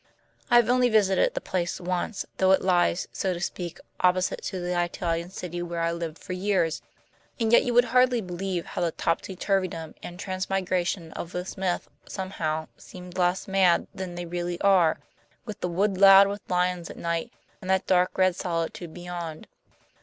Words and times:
I 0.49 0.55
have 0.55 0.67
only 0.67 0.89
visited 0.89 1.31
the 1.35 1.41
place 1.41 1.79
once, 1.79 2.25
though 2.37 2.49
it 2.53 2.63
lies, 2.63 3.07
so 3.11 3.35
to 3.35 3.39
speak, 3.39 3.77
opposite 3.99 4.41
to 4.45 4.59
the 4.59 4.75
Italian 4.83 5.29
city 5.29 5.61
where 5.61 5.81
I 5.81 5.91
lived 5.91 6.17
for 6.17 6.33
years, 6.33 6.81
and 7.39 7.53
yet 7.53 7.61
you 7.63 7.75
would 7.75 7.85
hardly 7.93 8.19
believe 8.19 8.65
how 8.65 8.81
the 8.81 8.91
topsy 8.93 9.35
turvydom 9.35 9.93
and 10.01 10.17
transmigration 10.19 11.11
of 11.13 11.33
this 11.33 11.55
myth 11.55 11.87
somehow 12.09 12.67
seemed 12.77 13.15
less 13.19 13.47
mad 13.47 13.85
than 13.93 14.15
they 14.15 14.25
really 14.25 14.59
are, 14.61 14.97
with 15.45 15.59
the 15.59 15.69
wood 15.69 15.99
loud 15.99 16.27
with 16.27 16.41
lions 16.49 16.89
at 16.89 16.97
night 16.97 17.31
and 17.61 17.69
that 17.69 17.85
dark 17.85 18.17
red 18.17 18.35
solitude 18.35 18.95
beyond. 18.95 19.45